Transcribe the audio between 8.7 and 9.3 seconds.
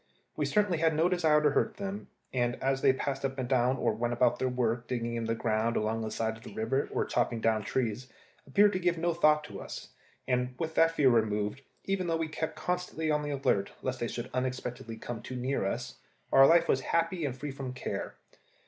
to give no